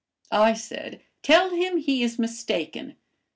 I 0.31 0.55
said, 0.55 1.03
'Tell 1.21 1.51
him 1.51 1.77
he 1.77 2.01
is 2.01 2.17
mistaken. 2.17 2.95